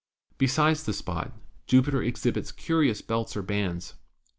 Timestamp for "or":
3.37-3.43